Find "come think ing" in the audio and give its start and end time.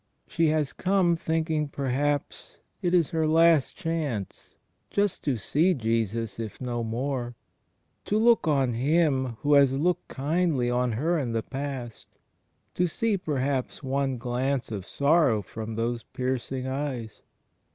0.73-1.67